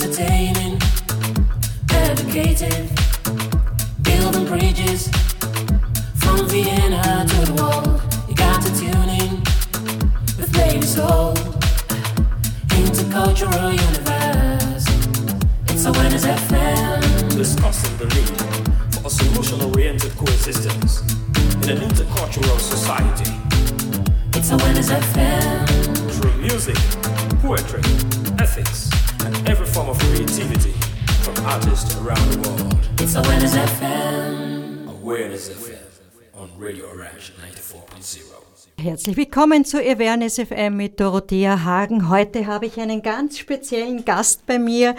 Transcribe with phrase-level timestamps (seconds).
[0.00, 0.80] entertaining,
[1.90, 2.88] educative,
[4.02, 5.08] building bridges
[6.14, 8.00] from Vienna to the wall.
[8.28, 9.42] You got to tune in
[10.38, 11.34] with baby soul,
[12.78, 14.86] intercultural universe.
[15.70, 17.36] It's a winners FM.
[17.36, 21.00] discussing the need for a solution-oriented coexistence
[21.64, 23.32] in an intercultural society
[24.38, 25.66] It's a winners FM.
[26.12, 26.76] through music,
[27.42, 27.82] poetry,
[28.38, 28.90] ethics,
[29.28, 30.72] and every form of creativity
[31.22, 32.78] from artists around the world.
[32.98, 34.88] It's a winners FM.
[34.88, 35.76] Awareness FM
[36.34, 38.38] on Radio Orange 94.0.
[38.80, 42.08] Herzlich willkommen zu Awareness FM mit Dorothea Hagen.
[42.08, 44.94] Heute habe ich einen ganz speziellen Gast bei mir,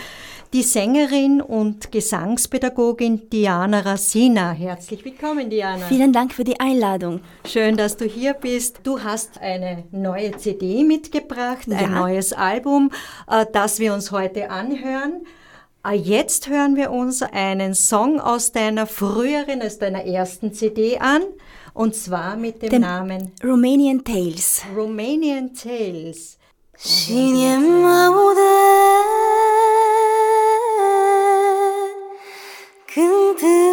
[0.54, 4.52] die Sängerin und Gesangspädagogin Diana Racina.
[4.52, 5.86] Herzlich willkommen, Diana.
[5.86, 7.22] Vielen Dank für die Einladung.
[7.46, 8.80] Schön, dass du hier bist.
[8.84, 11.88] Du hast eine neue CD mitgebracht, ein Ja.
[11.88, 12.90] neues Album,
[13.30, 15.26] äh, das wir uns heute anhören.
[15.88, 21.22] Äh, Jetzt hören wir uns einen Song aus deiner früheren, aus deiner ersten CD an,
[21.76, 24.64] und zwar mit dem Dem- Namen Romanian Tales.
[24.76, 26.38] Romanian Tales.
[33.00, 33.70] 等等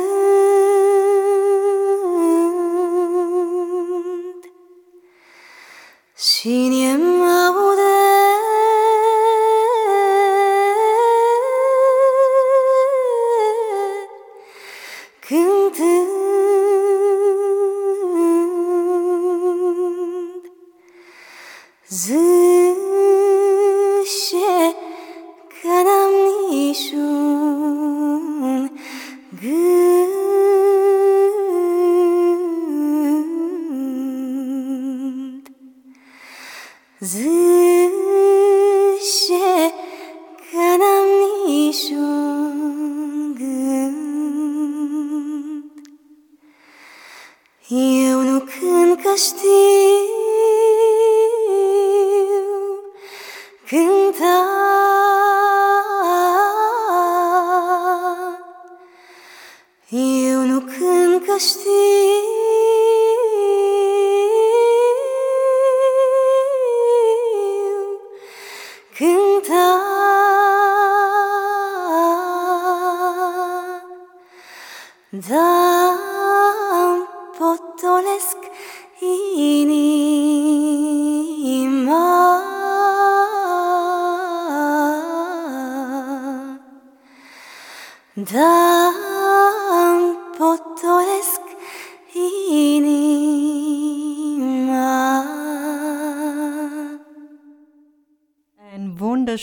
[49.16, 49.65] Steve.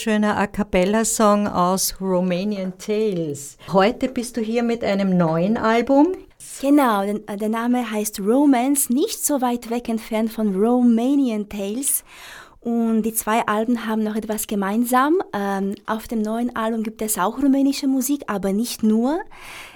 [0.06, 3.58] Wunderschöner A Cappella-Song aus Romanian Tales.
[3.72, 6.08] Heute bist du hier mit einem neuen Album.
[6.60, 12.04] Genau, äh, der Name heißt Romance, nicht so weit weg entfernt von Romanian Tales.
[12.60, 15.22] Und die zwei Alben haben noch etwas gemeinsam.
[15.32, 19.22] Ähm, auf dem neuen Album gibt es auch rumänische Musik, aber nicht nur.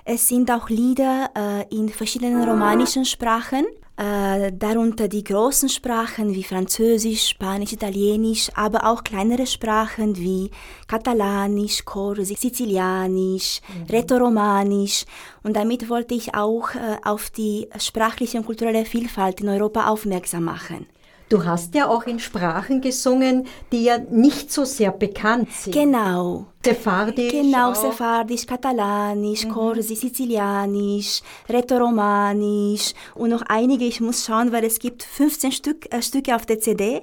[0.03, 3.65] Es sind auch Lieder äh, in verschiedenen romanischen Sprachen.
[3.97, 10.51] Äh, darunter die großen Sprachen wie Französisch, Spanisch, Italienisch, aber auch kleinere Sprachen wie
[10.87, 13.59] Katalanisch, Korsisch, Sizilianisch,
[13.89, 15.05] Rätoromanisch.
[15.41, 20.43] Und damit wollte ich auch äh, auf die sprachliche und kulturelle Vielfalt in Europa aufmerksam
[20.43, 20.85] machen.
[21.29, 25.73] Du hast ja auch in Sprachen gesungen, die ja nicht so sehr bekannt sind.
[25.73, 26.45] Genau.
[26.63, 27.31] Sephardisch.
[27.31, 27.75] Genau, auch.
[27.75, 35.51] Sephardisch, Katalanisch, Korsisch, Sizilianisch, Rätoromanisch und noch einige, ich muss schauen, weil es gibt 15
[35.51, 37.01] Stück, äh, Stücke auf der CD.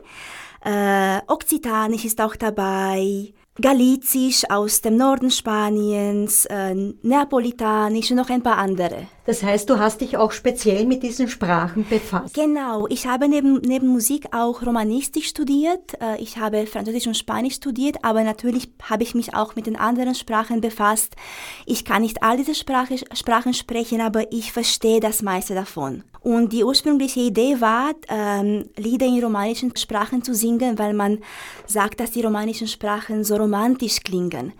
[0.64, 8.42] Äh, Okzitanisch ist auch dabei, Galizisch aus dem Norden Spaniens, äh, Neapolitanisch und noch ein
[8.42, 9.06] paar andere.
[9.26, 12.34] Das heißt, du hast dich auch speziell mit diesen Sprachen befasst.
[12.34, 15.94] Genau, ich habe neben, neben Musik auch Romanistik studiert.
[16.00, 19.76] Äh, Ich habe Französisch und Spanisch studiert, aber natürlich habe ich mich auch mit den
[19.76, 21.16] anderen Sprachen befasst.
[21.64, 26.04] Ich kann nicht all diese Sprache, Sprachen sprechen, aber ich verstehe das meiste davon.
[26.20, 31.18] Und die ursprüngliche Idee war, ähm, Lieder in romanischen Sprachen zu singen, weil man
[31.66, 34.52] sagt, dass die romanischen Sprachen so romantisch klingen.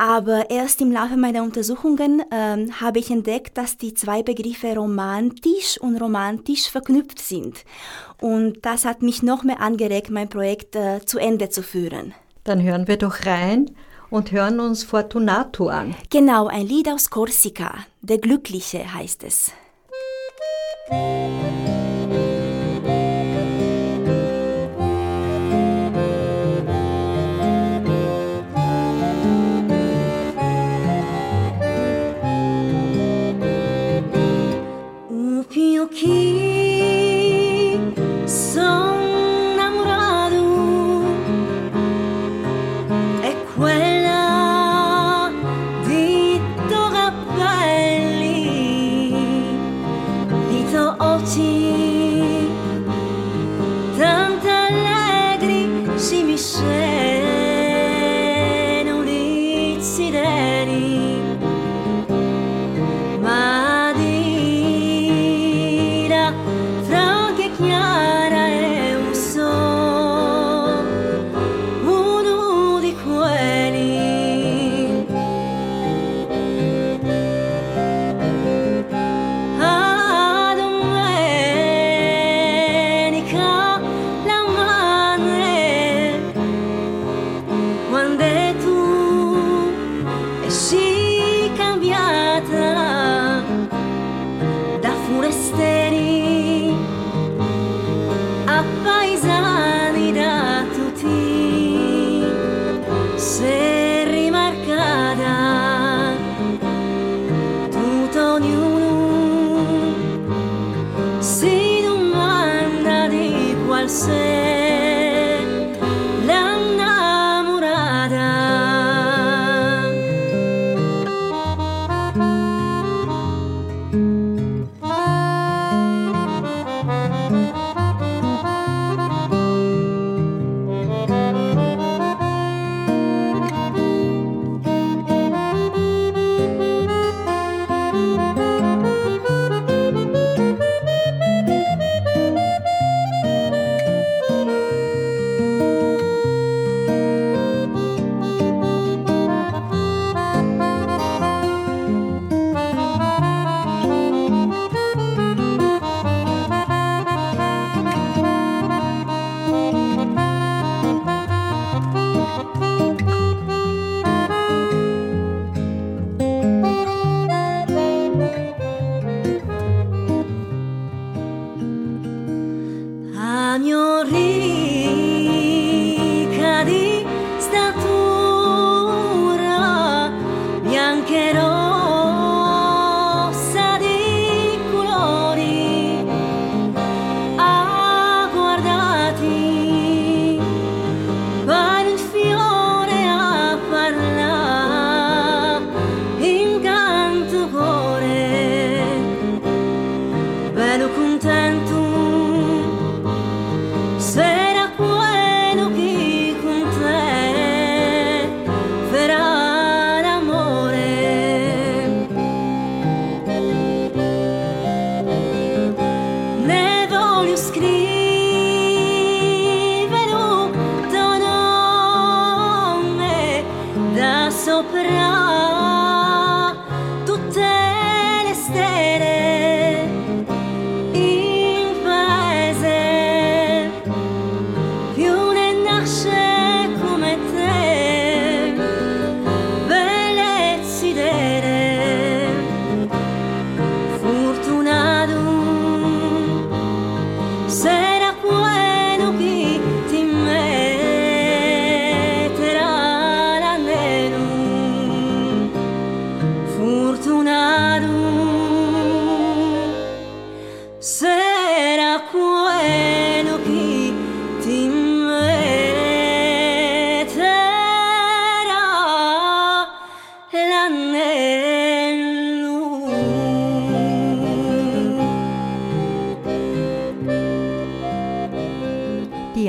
[0.00, 5.76] Aber erst im Laufe meiner Untersuchungen ähm, habe ich entdeckt, dass die zwei Begriffe romantisch
[5.80, 7.64] und romantisch verknüpft sind.
[8.20, 12.14] Und das hat mich noch mehr angeregt, mein Projekt äh, zu Ende zu führen.
[12.44, 13.72] Dann hören wir doch rein
[14.08, 15.96] und hören uns Fortunato an.
[16.10, 17.74] Genau, ein Lied aus Korsika.
[18.00, 19.52] Der Glückliche heißt es.
[35.98, 36.37] He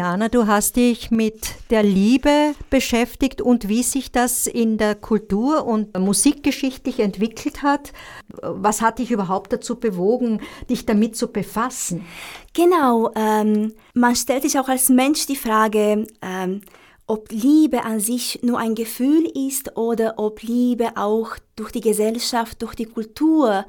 [0.09, 5.67] Diana, du hast dich mit der Liebe beschäftigt und wie sich das in der Kultur-
[5.67, 7.93] und musikgeschichtlich entwickelt hat.
[8.41, 12.07] Was hat dich überhaupt dazu bewogen, dich damit zu befassen?
[12.55, 16.61] Genau, ähm, man stellt sich auch als Mensch die Frage, ähm,
[17.05, 22.63] ob Liebe an sich nur ein Gefühl ist oder ob Liebe auch durch die Gesellschaft,
[22.63, 23.63] durch die Kultur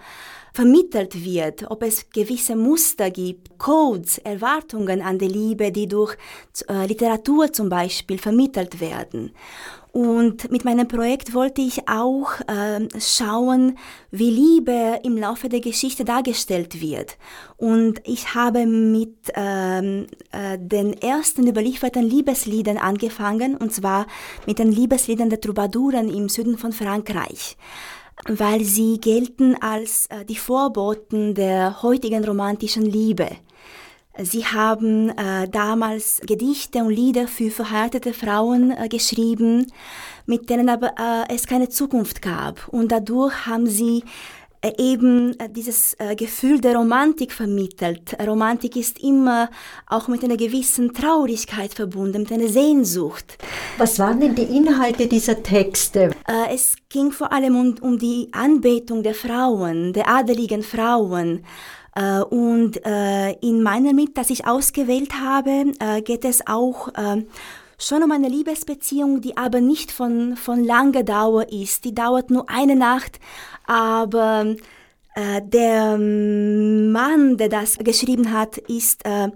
[0.52, 6.16] vermittelt wird, ob es gewisse Muster gibt, Codes, Erwartungen an die Liebe, die durch
[6.68, 9.32] äh, Literatur zum Beispiel vermittelt werden.
[9.92, 13.76] Und mit meinem Projekt wollte ich auch äh, schauen,
[14.12, 17.18] wie Liebe im Laufe der Geschichte dargestellt wird.
[17.56, 24.06] Und ich habe mit ähm, äh, den ersten überlieferten Liebesliedern angefangen, und zwar
[24.46, 27.56] mit den Liebesliedern der Troubadouren im Süden von Frankreich
[28.26, 33.28] weil sie gelten als äh, die Vorboten der heutigen romantischen Liebe.
[34.18, 39.66] Sie haben äh, damals Gedichte und Lieder für verheiratete Frauen äh, geschrieben,
[40.26, 42.68] mit denen aber äh, es keine Zukunft gab.
[42.68, 44.04] Und dadurch haben sie
[44.78, 48.16] eben äh, dieses äh, Gefühl der Romantik vermittelt.
[48.20, 49.48] Romantik ist immer
[49.86, 53.38] auch mit einer gewissen Traurigkeit verbunden, mit einer Sehnsucht.
[53.78, 56.10] Was waren denn die Inhalte dieser Texte?
[56.50, 61.44] Es ging vor allem um, um die Anbetung der Frauen, der adeligen Frauen.
[62.30, 62.76] Und
[63.40, 65.72] in meiner Mit, das ich ausgewählt habe,
[66.04, 66.88] geht es auch
[67.78, 71.84] schon um eine Liebesbeziehung, die aber nicht von, von langer Dauer ist.
[71.84, 73.18] Die dauert nur eine Nacht,
[73.70, 74.56] aber
[75.14, 79.28] äh, der Mann, der das geschrieben hat, ist äh,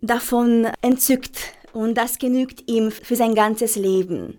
[0.00, 4.38] davon entzückt und das genügt ihm für sein ganzes Leben.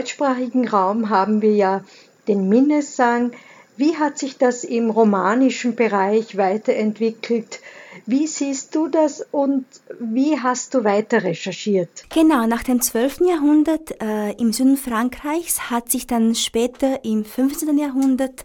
[0.00, 1.84] Deutschsprachigen Raum haben wir ja
[2.26, 3.32] den Minnesang.
[3.76, 7.60] Wie hat sich das im romanischen Bereich weiterentwickelt?
[8.06, 9.66] Wie siehst du das und
[9.98, 12.04] wie hast du weiter recherchiert?
[12.08, 13.20] Genau, nach dem 12.
[13.28, 17.76] Jahrhundert äh, im Süden Frankreichs hat sich dann später im 15.
[17.76, 18.44] Jahrhundert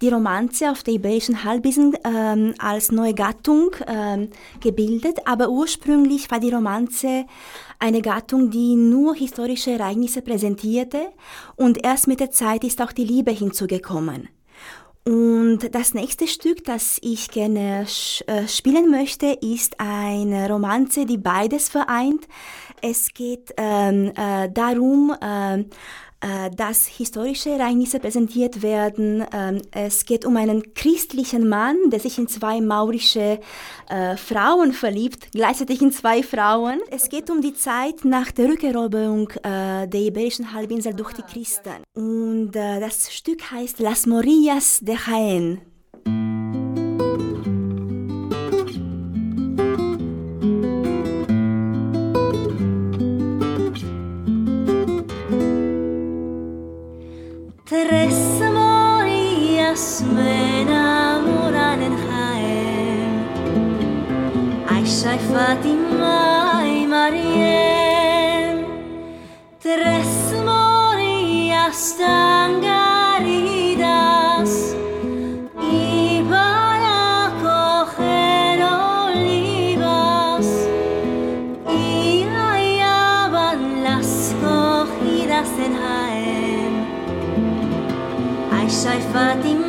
[0.00, 4.30] die Romanze auf der Iberischen Halbinsel ähm, als neue Gattung ähm,
[4.62, 7.26] gebildet, aber ursprünglich war die Romanze
[7.78, 11.12] eine Gattung, die nur historische Ereignisse präsentierte
[11.56, 14.28] und erst mit der Zeit ist auch die Liebe hinzugekommen.
[15.06, 17.86] Und das nächste Stück, das ich gerne
[18.26, 22.26] äh, spielen möchte, ist eine Romanze, die beides vereint.
[22.80, 25.64] Es geht ähm, äh, darum, äh,
[26.56, 29.24] dass historische Ereignisse präsentiert werden.
[29.32, 33.40] Ähm, es geht um einen christlichen Mann, der sich in zwei maurische
[33.88, 36.80] äh, Frauen verliebt, gleichzeitig in zwei Frauen.
[36.90, 41.82] Es geht um die Zeit nach der Rückeroberung äh, der Iberischen Halbinsel durch die Christen.
[41.94, 45.73] Und das Stück heißt Las Morillas de Jaén.
[57.74, 63.26] Tres amores me enamoran en Jaén
[64.68, 68.64] Aisha y Fátima y Mariel
[69.60, 70.06] Tres
[70.38, 72.93] amores tan grandes
[88.94, 89.63] 白发的。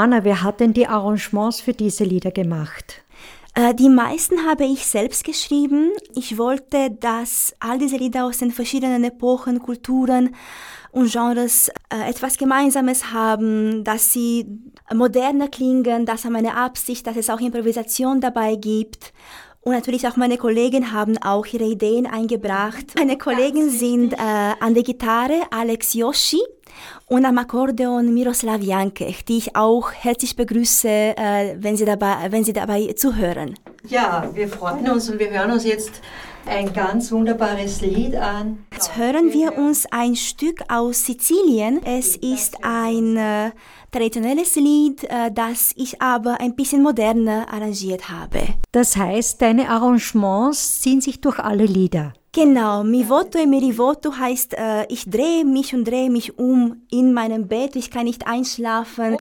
[0.00, 3.02] Diana, wer hat denn die Arrangements für diese Lieder gemacht?
[3.54, 5.90] Äh, Die meisten habe ich selbst geschrieben.
[6.14, 10.34] Ich wollte, dass all diese Lieder aus den verschiedenen Epochen, Kulturen
[10.90, 14.46] und Genres äh, etwas Gemeinsames haben, dass sie
[14.90, 16.06] moderner klingen.
[16.06, 19.12] Das war meine Absicht, dass es auch Improvisation dabei gibt.
[19.60, 22.86] Und natürlich auch meine Kollegen haben auch ihre Ideen eingebracht.
[22.96, 26.40] Meine Kollegen sind äh, an der Gitarre Alex Yoshi
[27.06, 32.44] und am Akkordeon Miroslav Jankech, die ich auch herzlich begrüße, äh, wenn, sie dabei, wenn
[32.44, 33.54] sie dabei zuhören.
[33.88, 36.00] Ja, wir freuen uns und wir hören uns jetzt
[36.46, 38.64] ein ganz wunderbares Lied an.
[38.72, 41.80] Jetzt hören wir uns ein Stück aus Sizilien.
[41.84, 43.50] Es ist ein äh,
[43.90, 48.40] traditionelles Lied, äh, das ich aber ein bisschen moderner arrangiert habe.
[48.72, 52.12] Das heißt, deine Arrangements ziehen sich durch alle Lieder.
[52.32, 56.82] Genau, mi voto e mi rivoto heißt, äh, ich drehe mich und drehe mich um
[56.90, 59.16] in meinem Bett, ich kann nicht einschlafen.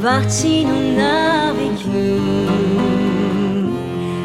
[0.00, 2.20] parti, on a vécu.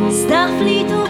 [0.10, 1.08] Starfleet au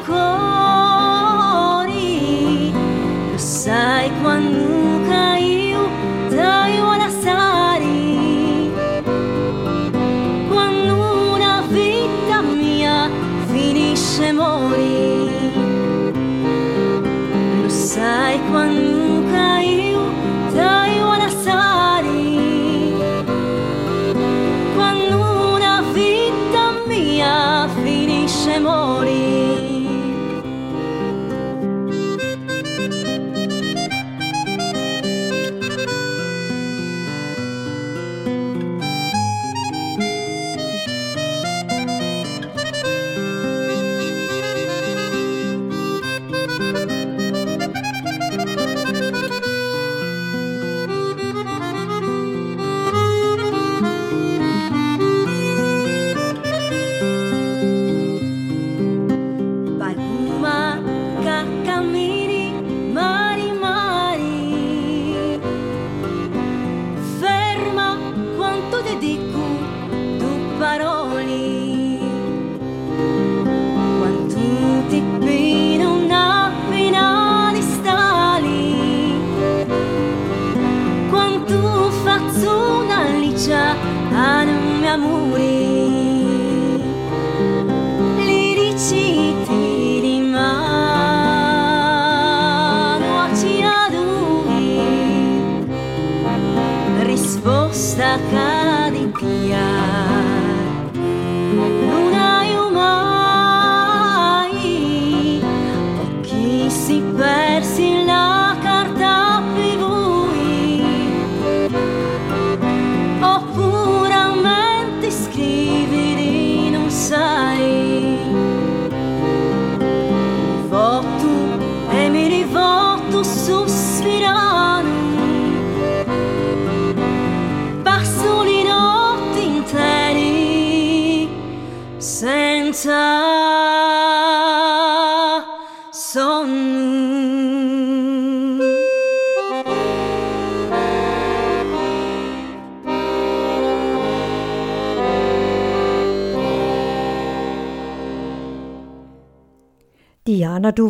[101.67, 102.04] Ooh.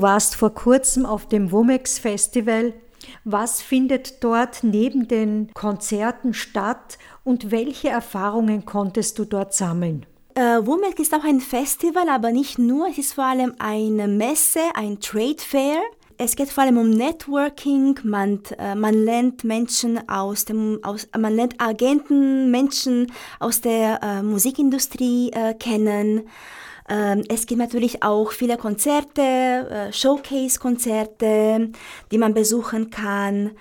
[0.06, 2.74] Warst vor kurzem auf dem Womex Festival.
[3.24, 10.06] Was findet dort neben den Konzerten statt und welche Erfahrungen konntest du dort sammeln?
[10.36, 12.88] Äh, WOMEC ist auch ein Festival, aber nicht nur.
[12.88, 15.80] Es ist vor allem eine Messe, ein Trade Fair.
[16.20, 18.00] Es geht vor allem um Networking.
[18.04, 24.22] Man, äh, man lernt Menschen aus dem, aus, man lernt Agenten, Menschen aus der äh,
[24.22, 26.30] Musikindustrie äh, kennen.
[26.88, 31.71] Ähm, es gibt natürlich auch viele Konzerte, äh, Showcase-Konzerte,
[32.12, 33.52] die man besuchen kann.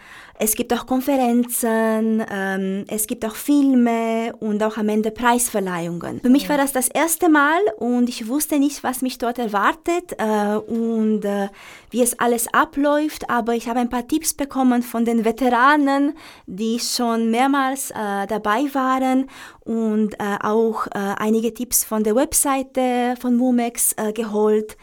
[0.45, 6.21] Es gibt auch Konferenzen, ähm, es gibt auch Filme und auch am Ende Preisverleihungen.
[6.21, 10.15] Für mich war das das erste Mal und ich wusste nicht, was mich dort erwartet
[10.19, 11.49] äh, und äh,
[11.89, 16.13] wie es alles abläuft, aber ich habe ein paar Tipps bekommen von den Veteranen,
[16.45, 19.31] die schon mehrmals äh, dabei waren
[19.61, 24.77] und äh, auch äh, einige Tipps von der Webseite von Wumex äh, geholt.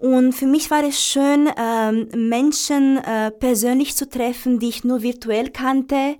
[0.00, 5.02] Und für mich war es schön, ähm, Menschen äh, persönlich zu treffen, die ich nur
[5.02, 6.16] virtuell kannte.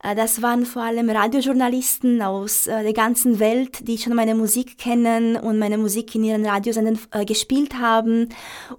[0.00, 4.78] Äh, das waren vor allem Radiojournalisten aus äh, der ganzen Welt, die schon meine Musik
[4.78, 8.28] kennen und meine Musik in ihren Radiosendern gespielt haben.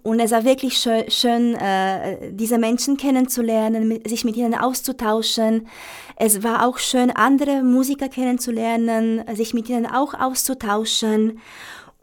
[0.01, 5.67] Und es war wirklich schön, schön äh, diese Menschen kennenzulernen, sich mit ihnen auszutauschen.
[6.15, 11.39] Es war auch schön, andere Musiker kennenzulernen, sich mit ihnen auch auszutauschen.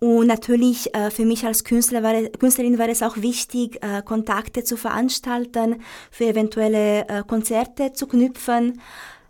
[0.05, 4.63] Und natürlich äh, für mich als Künstler war Künstlerin war es auch wichtig, äh, Kontakte
[4.63, 5.77] zu veranstalten,
[6.11, 8.83] für eventuelle äh, Konzerte zu knüpfen.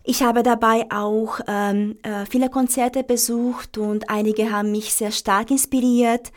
[0.03, 5.49] Ich habe dabei auch ähm, äh, viele Konzerte besucht und einige haben mich sehr stark
[5.49, 6.33] inspiriert.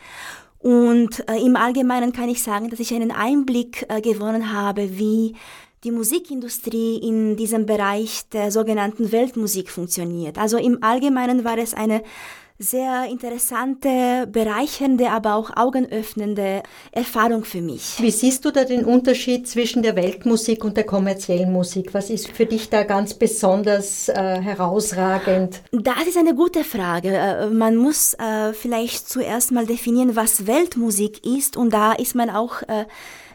[0.59, 5.35] Und äh, im Allgemeinen kann ich sagen, dass ich einen Einblick äh, gewonnen habe, wie
[5.83, 10.37] die Musikindustrie in diesem Bereich der sogenannten Weltmusik funktioniert.
[10.37, 12.03] Also im Allgemeinen war es eine
[12.61, 17.95] sehr interessante, bereichernde, aber auch augenöffnende Erfahrung für mich.
[17.99, 21.93] Wie siehst du da den Unterschied zwischen der Weltmusik und der kommerziellen Musik?
[21.93, 25.61] Was ist für dich da ganz besonders äh, herausragend?
[25.71, 27.15] Das ist eine gute Frage.
[27.15, 32.29] Äh, man muss äh, vielleicht zuerst mal definieren, was Weltmusik ist und da ist man
[32.29, 32.85] auch äh,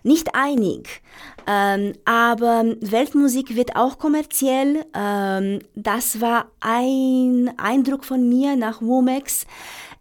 [0.05, 1.03] nicht einig.
[1.47, 4.87] Ähm, aber Weltmusik wird auch kommerziell.
[4.95, 9.47] Ähm, das war ein Eindruck von mir nach Womex.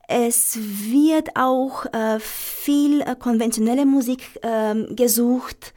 [0.08, 5.74] Es wird auch äh, viel äh, konventionelle Musik äh, gesucht.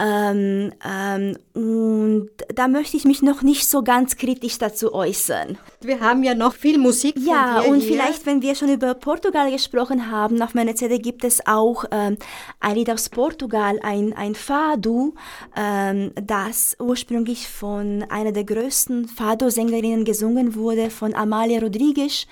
[0.00, 5.56] Ähm, ähm, und da möchte ich mich noch nicht so ganz kritisch dazu äußern.
[5.80, 7.14] Wir haben ja noch viel Musik.
[7.14, 7.92] Von ja, und hier.
[7.92, 12.16] vielleicht, wenn wir schon über Portugal gesprochen haben, auf meiner CD gibt es auch ähm,
[12.58, 15.14] ein Lied aus Portugal, ein, ein Fado,
[15.56, 22.26] ähm, das ursprünglich von einer der größten Fado-Sängerinnen gesungen wurde, von Amalia Rodrigues.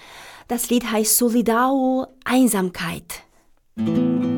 [0.48, 3.22] Das Lied heißt Solidao, Einsamkeit.
[3.76, 4.31] Solidão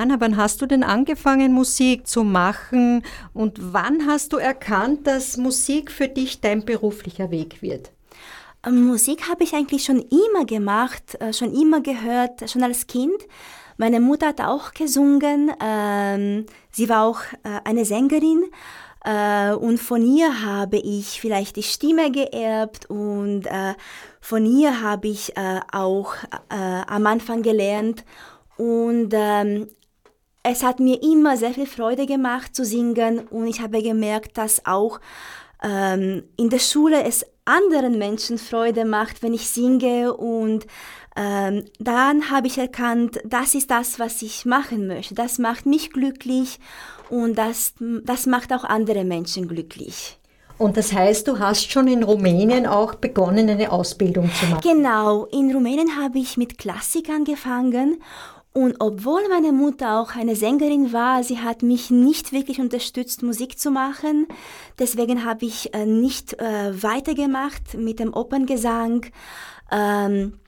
[0.00, 3.02] Diana, wann hast du denn angefangen, Musik zu machen
[3.34, 7.90] und wann hast du erkannt, dass Musik für dich dein beruflicher Weg wird?
[8.66, 13.26] Ähm, Musik habe ich eigentlich schon immer gemacht, äh, schon immer gehört, schon als Kind.
[13.76, 15.52] Meine Mutter hat auch gesungen.
[15.62, 18.44] Ähm, sie war auch äh, eine Sängerin.
[19.04, 23.46] Äh, und von ihr habe ich vielleicht die Stimme geerbt und
[24.22, 25.34] von ihr habe ich
[25.72, 26.14] auch
[26.48, 28.06] am Anfang gelernt.
[28.56, 29.68] Und ähm,
[30.42, 34.64] es hat mir immer sehr viel Freude gemacht zu singen und ich habe gemerkt, dass
[34.66, 35.00] auch
[35.62, 40.66] ähm, in der Schule es anderen Menschen Freude macht, wenn ich singe und
[41.16, 45.14] ähm, dann habe ich erkannt, das ist das, was ich machen möchte.
[45.14, 46.58] Das macht mich glücklich
[47.10, 47.74] und das,
[48.04, 50.16] das macht auch andere Menschen glücklich.
[50.56, 54.60] Und das heißt, du hast schon in Rumänien auch begonnen, eine Ausbildung zu machen.
[54.62, 57.96] Genau, in Rumänien habe ich mit Klassik angefangen
[58.52, 63.58] und obwohl meine Mutter auch eine Sängerin war, sie hat mich nicht wirklich unterstützt, Musik
[63.60, 64.26] zu machen.
[64.78, 69.06] Deswegen habe ich äh, nicht äh, weitergemacht mit dem Operngesang.
[69.70, 70.40] Ähm,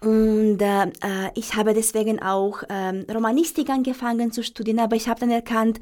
[0.00, 5.20] und äh, äh ich habe deswegen auch ähm, Romanistik angefangen zu studieren, aber ich habe
[5.20, 5.80] dann erkannt,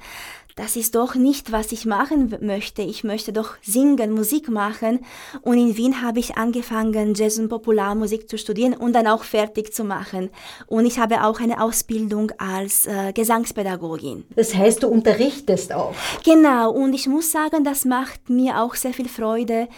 [0.59, 2.83] das ist doch nicht, was ich machen möchte.
[2.83, 5.01] Ich möchte doch singen, Musik machen.
[5.43, 9.73] Und in Wien habe ich angefangen, Jazz und Popularmusik zu studieren und dann auch fertig
[9.73, 10.31] zu machen.
[10.67, 14.25] Und ich habe auch eine Ausbildung als äh, Gesangspädagogin.
[14.35, 15.95] Das heißt, du unterrichtest auch.
[16.25, 16.73] Genau.
[16.73, 19.69] Und ich muss sagen, das macht mir auch sehr viel Freude,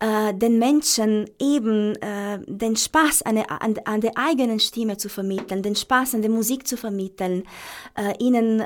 [0.00, 5.62] äh, den Menschen eben äh, den Spaß an, an, an, der eigenen Stimme zu vermitteln,
[5.62, 7.44] den Spaß an der Musik zu vermitteln,
[7.94, 8.62] äh, ihnen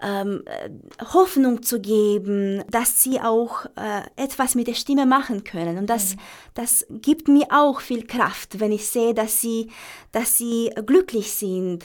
[0.00, 0.70] ähm, äh,
[1.12, 5.78] Hoffnung zu geben, dass sie auch äh, etwas mit der Stimme machen können.
[5.78, 6.20] Und das, mhm.
[6.54, 9.70] das gibt mir auch viel Kraft, wenn ich sehe, dass sie,
[10.12, 11.84] dass sie glücklich sind.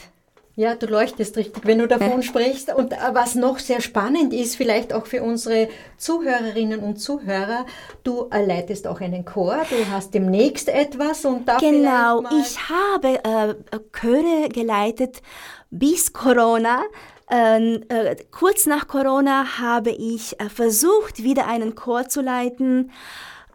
[0.56, 2.72] Ja, du leuchtest richtig, wenn du davon sprichst.
[2.72, 7.66] Und äh, was noch sehr spannend ist, vielleicht auch für unsere Zuhörerinnen und Zuhörer,
[8.04, 13.54] du leitest auch einen Chor, du hast demnächst etwas und da Genau, ich habe äh,
[13.92, 15.22] Chöre geleitet
[15.70, 16.84] bis Corona.
[17.30, 22.90] Ähm, äh, kurz nach Corona habe ich äh, versucht, wieder einen Chor zu leiten.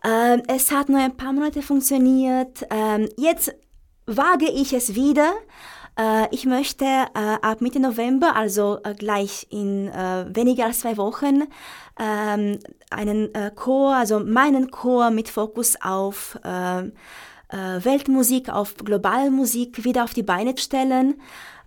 [0.04, 2.66] Ähm, es hat nur ein paar Monate funktioniert.
[2.72, 3.54] Ähm, jetzt
[4.08, 5.34] wage ich es wieder.
[5.98, 11.44] Äh, ich möchte ab Mitte November, also gleich in weniger als zwei Wochen,
[11.96, 16.40] einen Chor, also meinen Chor mit Fokus auf
[17.52, 21.16] Weltmusik, auf globale Musik wieder auf die Beine stellen.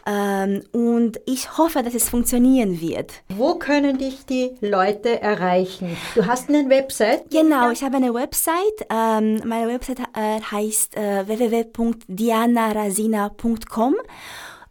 [0.07, 3.13] Ähm, und ich hoffe, dass es funktionieren wird.
[3.29, 5.97] Wo können dich die Leute erreichen?
[6.15, 7.31] Du hast eine Website?
[7.31, 8.87] Genau, ich habe eine Website.
[8.91, 13.95] Ähm, meine Website äh, heißt äh, www.dianarasina.com.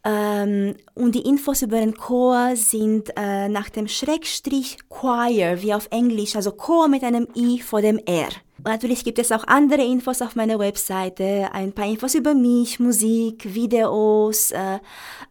[0.04, 5.88] Ähm, und die Infos über den Chor sind äh, nach dem Schrägstrich Choir, wie auf
[5.92, 8.30] Englisch, also Chor mit einem I vor dem R.
[8.64, 13.54] Natürlich gibt es auch andere Infos auf meiner Webseite, ein paar Infos über mich, Musik,
[13.54, 14.80] Videos, äh,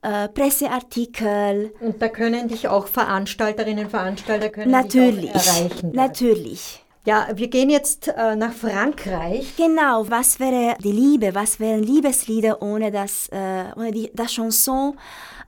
[0.03, 1.73] äh, Presseartikel.
[1.81, 5.93] Und da können dich auch Veranstalterinnen und Veranstalter können natürlich, dich auch erreichen.
[5.93, 6.85] Natürlich.
[7.07, 9.57] Ja, wir gehen jetzt äh, nach Frankreich.
[9.57, 14.99] Genau, was wäre die Liebe, was wären Liebeslieder ohne das, äh, ohne die, das Chanson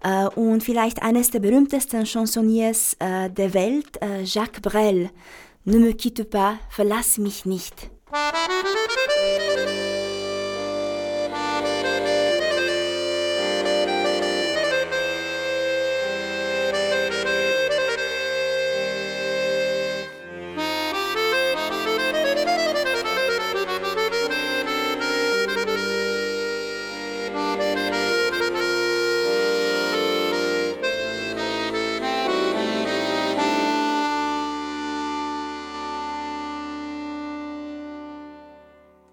[0.02, 5.10] äh, und vielleicht eines der berühmtesten Chansonniers äh, der Welt, äh, Jacques Brel.
[5.64, 7.88] Ne me quitte pas, verlass mich nicht.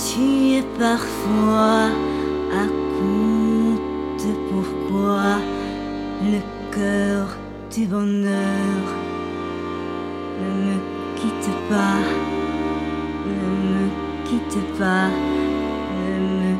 [0.00, 1.90] qui tuent parfois
[2.52, 5.36] à compte pourquoi
[6.22, 6.40] le
[6.74, 7.26] cœur
[7.74, 8.84] du bonheur
[10.40, 10.76] ne me
[11.16, 12.00] quitte pas,
[13.26, 13.40] ne
[13.72, 13.84] me
[14.24, 15.08] quitte pas,
[15.96, 16.52] ne me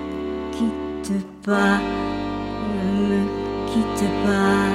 [0.52, 1.78] quitte pas,
[2.68, 3.20] ne me
[3.72, 4.69] quitte pas.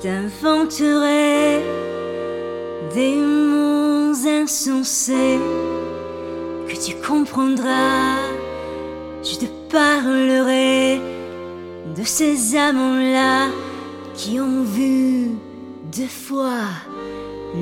[0.00, 1.60] T'inventerai
[2.94, 5.38] des mots insensés
[6.68, 8.16] que tu comprendras.
[9.22, 11.00] Je te parlerai
[11.96, 13.48] de ces amants-là
[14.14, 15.30] qui ont vu
[15.92, 16.68] deux fois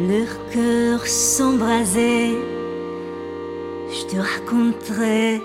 [0.09, 2.37] leur cœur s'embraser.
[3.89, 5.43] Je te raconterai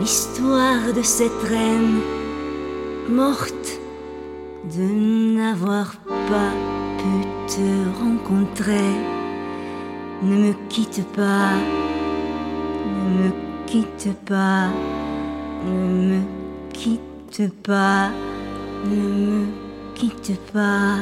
[0.00, 2.00] l'histoire de cette reine
[3.10, 3.77] morte
[4.64, 4.82] de
[5.36, 6.52] n'avoir pas
[6.98, 8.94] pu te rencontrer.
[10.22, 11.52] Ne me quitte pas,
[12.86, 13.30] ne me
[13.66, 14.68] quitte pas,
[15.64, 16.20] ne me
[16.72, 18.10] quitte pas,
[18.84, 19.46] ne me
[19.94, 20.96] quitte pas.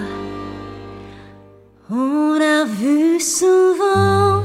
[1.90, 4.42] On a vu souvent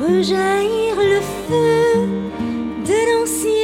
[0.00, 2.06] rejaillir le feu
[2.86, 3.61] de l'ancien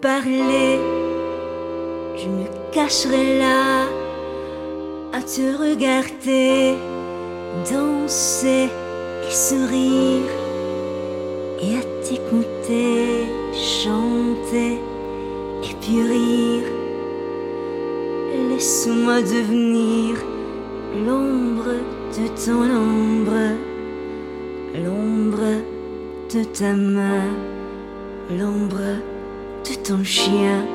[0.00, 0.78] parler,
[2.16, 3.84] je me cacherai là
[5.12, 6.74] à te regarder
[7.70, 8.68] danser
[9.26, 10.32] et sourire
[11.62, 14.78] et à t'écouter chanter
[15.62, 16.68] et puis rire.
[18.50, 20.16] Laisse-moi devenir
[21.06, 21.74] l'ombre
[22.16, 23.56] de ton ombre,
[24.84, 25.62] l'ombre
[26.32, 27.30] de ta main,
[28.30, 29.13] l'ombre
[29.64, 30.66] de ton chien.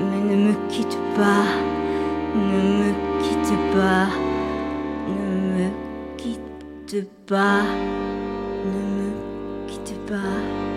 [0.00, 1.46] Mais ne me quitte pas,
[2.34, 4.08] ne me quitte pas,
[5.08, 5.26] ne
[5.56, 5.70] me
[6.16, 7.62] quitte pas,
[8.64, 9.10] ne me
[9.66, 10.68] quitte pas.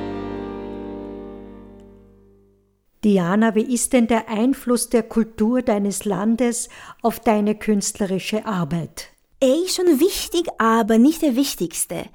[3.03, 6.69] Diana, wie ist denn der Einfluss der Kultur deines Landes
[7.01, 9.09] auf deine künstlerische Arbeit?
[9.39, 12.05] Er ist schon wichtig, aber nicht der wichtigste.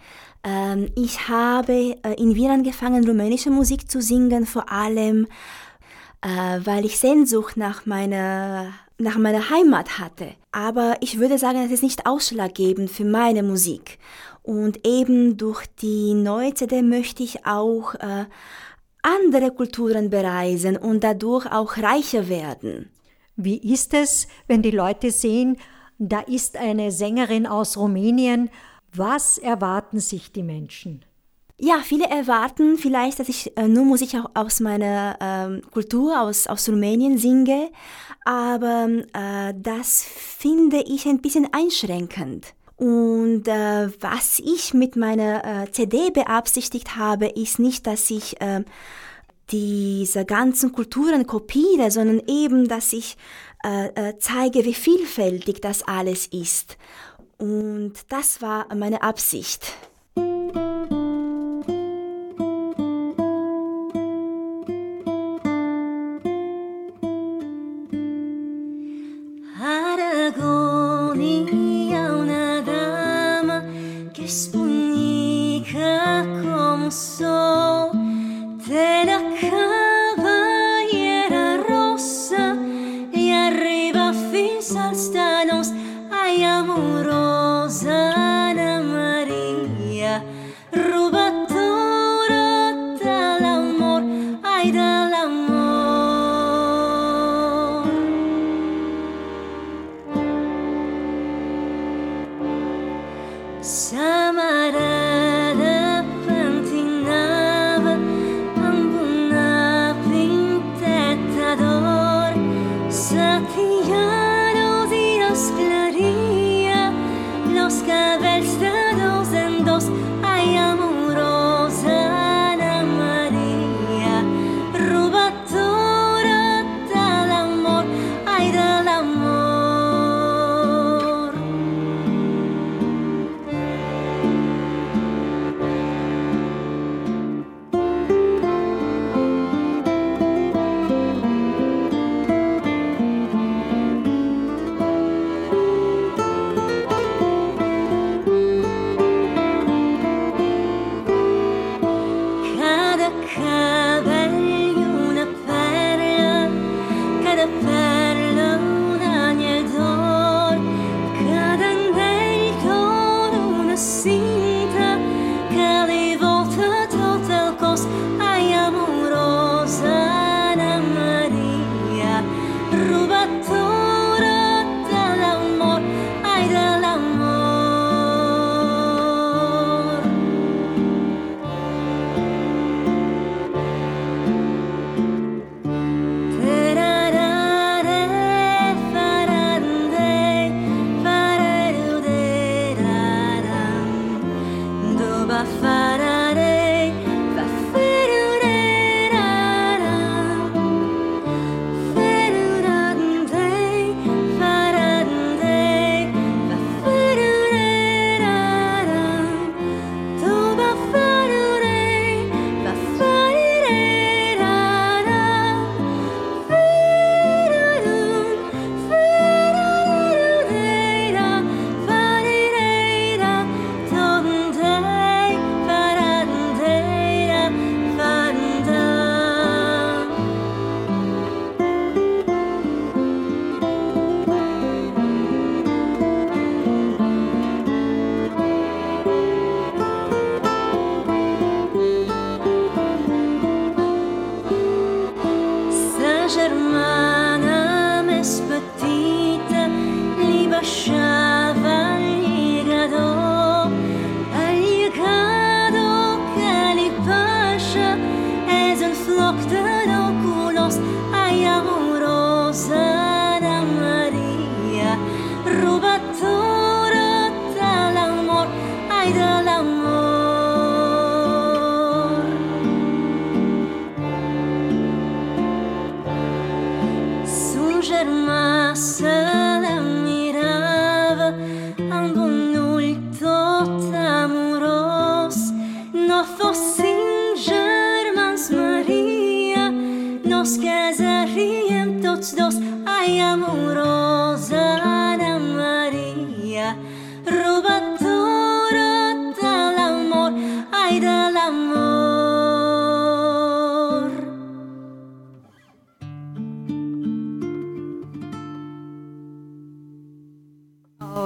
[0.47, 5.27] Ähm, ich habe äh, in Wien angefangen, rumänische Musik zu singen, vor allem
[6.23, 10.35] äh, weil ich Sehnsucht nach meiner, nach meiner Heimat hatte.
[10.53, 13.99] Aber ich würde sagen, das ist nicht ausschlaggebend für meine Musik.
[14.43, 18.27] Und eben durch die neue CD möchte ich auch äh,
[19.03, 22.91] andere Kulturen bereisen und dadurch auch reicher werden.
[23.35, 25.59] Wie ist es, wenn die Leute sehen,
[25.99, 28.51] da ist eine Sängerin aus Rumänien,
[28.95, 31.05] was erwarten sich die Menschen?
[31.59, 36.69] Ja, viele erwarten vielleicht, dass ich äh, nur Musik aus meiner ähm, Kultur, aus, aus
[36.69, 37.71] Rumänien singe,
[38.27, 42.55] aber äh, das finde ich ein bisschen einschränkend.
[42.77, 48.63] Und äh, was ich mit meiner äh, CD beabsichtigt habe, ist nicht, dass ich äh,
[49.51, 53.17] diese ganzen Kulturen kopiere, sondern eben, dass ich
[53.63, 56.77] äh, zeige, wie vielfältig das alles ist
[57.39, 59.73] und das war meine Absicht.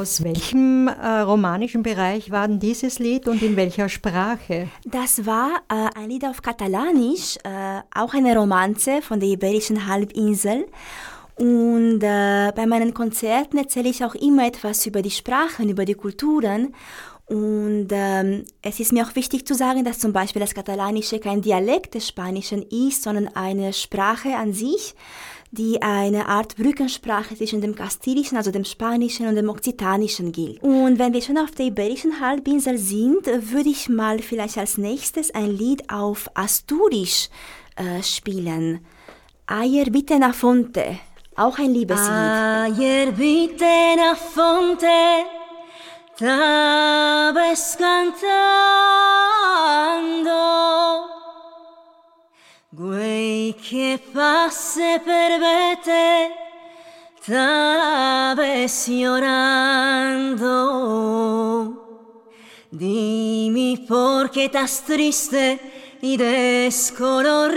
[0.01, 4.69] Aus welchem äh, romanischen Bereich war denn dieses Lied und in welcher Sprache?
[4.87, 10.65] Das war äh, ein Lied auf Katalanisch, äh, auch eine Romanze von der Iberischen Halbinsel.
[11.35, 15.93] Und äh, bei meinen Konzerten erzähle ich auch immer etwas über die Sprachen, über die
[15.93, 16.75] Kulturen.
[17.27, 21.43] Und ähm, es ist mir auch wichtig zu sagen, dass zum Beispiel das Katalanische kein
[21.43, 24.95] Dialekt des Spanischen ist, sondern eine Sprache an sich
[25.53, 30.63] die eine Art Brückensprache zwischen dem Kastilischen, also dem Spanischen und dem Okzitanischen gilt.
[30.63, 35.35] Und wenn wir schon auf der Iberischen Halbinsel sind, würde ich mal vielleicht als nächstes
[35.35, 37.29] ein Lied auf Asturisch
[37.77, 38.81] äh, spielen.
[39.47, 41.01] Ayer bitte na fonte,
[41.35, 42.09] auch ein Liebeslied.
[42.09, 43.65] Ayer bitte
[43.97, 44.87] na fonte,
[46.15, 48.31] estabas cantando.
[52.73, 56.31] Güey que pase per vete,
[57.21, 60.47] estabas llorando.
[62.71, 65.59] Dime por qué estás triste
[66.01, 67.49] y descolorida.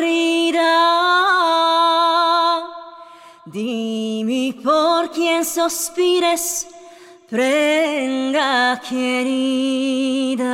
[3.45, 6.68] Dime por quién suspires,
[7.30, 10.49] prenda querida.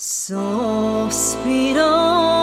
[0.00, 2.37] So speed on.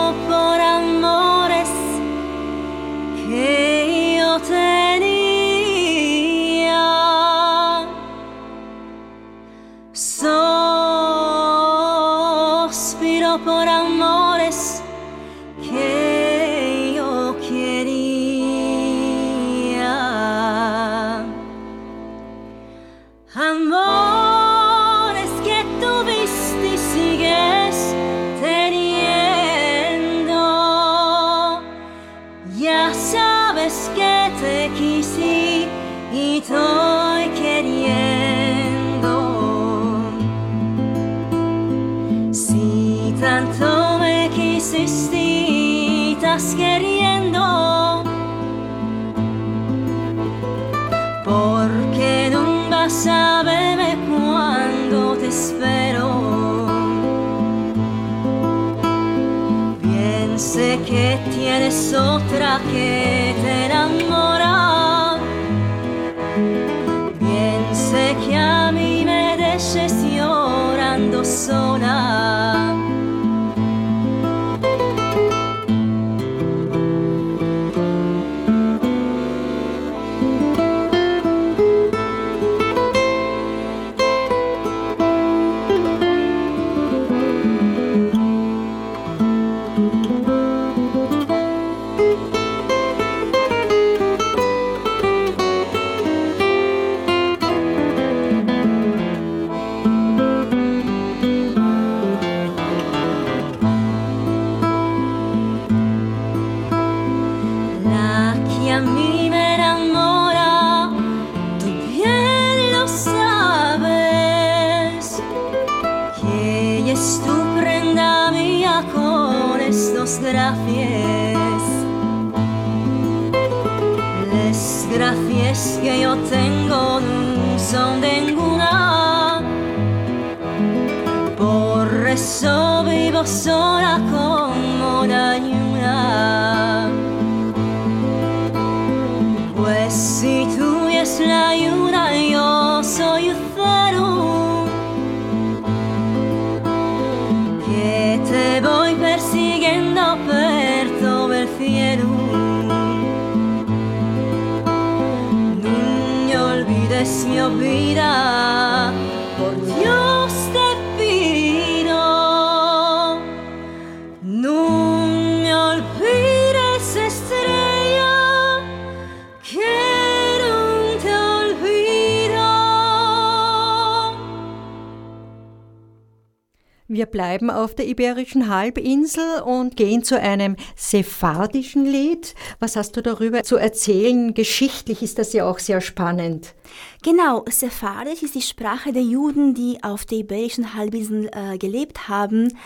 [177.66, 182.36] Auf der Iberischen Halbinsel und gehen zu einem sephardischen Lied.
[182.60, 184.34] Was hast du darüber zu erzählen?
[184.34, 186.54] Geschichtlich ist das ja auch sehr spannend.
[187.02, 192.56] Genau, Sephardisch ist die Sprache der Juden, die auf der Iberischen Halbinsel äh, gelebt haben,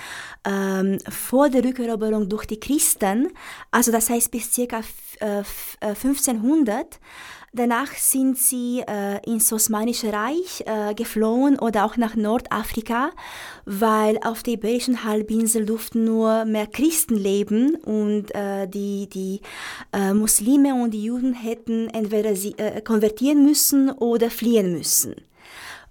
[0.47, 3.29] ähm, vor der Rückeroberung durch die Christen,
[3.71, 4.83] also das heißt bis ca.
[5.21, 5.43] äh,
[5.81, 7.01] 1500.
[7.53, 13.11] Danach sind sie äh, ins Osmanische Reich äh, geflohen oder auch nach Nordafrika,
[13.65, 19.41] weil auf der Iberischen Halbinsel durften nur mehr Christen leben und äh, die, die
[19.93, 25.17] äh, Muslime und die Juden hätten entweder sie äh, konvertieren müssen oder fliehen müssen.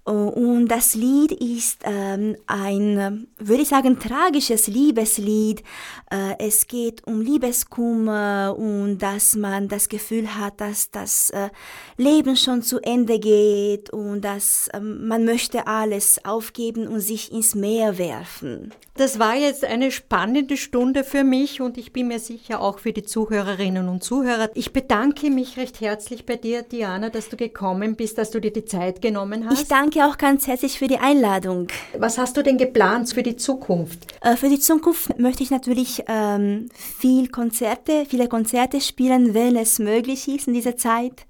[0.06, 5.62] Oh, Und das Lied ist ähm, ein, äh, würde ich sagen, tragisches Liebeslied.
[6.10, 11.50] Äh, es geht um Liebeskummer und dass man das Gefühl hat, dass das äh,
[11.98, 17.54] Leben schon zu Ende geht und dass ähm, man möchte alles aufgeben und sich ins
[17.54, 18.72] Meer werfen.
[19.00, 22.92] Das war jetzt eine spannende Stunde für mich und ich bin mir sicher auch für
[22.92, 24.50] die Zuhörerinnen und Zuhörer.
[24.52, 28.52] Ich bedanke mich recht herzlich bei dir, Diana, dass du gekommen bist, dass du dir
[28.52, 29.62] die Zeit genommen hast.
[29.62, 31.68] Ich danke auch ganz herzlich für die Einladung.
[31.96, 34.00] Was hast du denn geplant für die Zukunft?
[34.20, 39.78] Äh, für die Zukunft möchte ich natürlich ähm, viel Konzerte, viele Konzerte spielen, wenn es
[39.78, 41.24] möglich ist in dieser Zeit.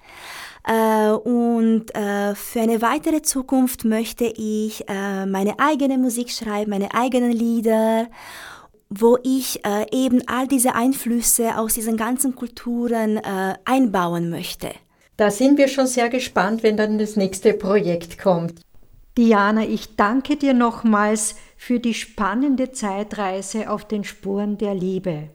[0.64, 6.94] Äh, und äh, für eine weitere Zukunft möchte ich äh, meine eigene Musik schreiben, meine
[6.94, 8.08] eigenen Lieder
[8.90, 14.72] wo ich äh, eben all diese Einflüsse aus diesen ganzen Kulturen äh, einbauen möchte.
[15.16, 18.60] Da sind wir schon sehr gespannt, wenn dann das nächste Projekt kommt.
[19.16, 25.28] Diana, ich danke dir nochmals für die spannende Zeitreise auf den Spuren der Liebe.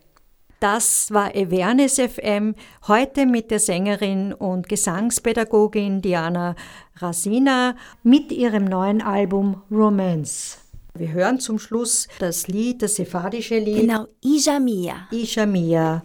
[0.59, 2.55] Das war Awareness FM,
[2.87, 6.55] heute mit der Sängerin und Gesangspädagogin Diana
[6.95, 10.59] Rasina mit ihrem neuen Album Romance.
[10.97, 13.81] Wir hören zum Schluss das Lied, das sephardische Lied.
[13.81, 15.07] Genau, Ijamia.
[15.11, 16.03] Ijamia.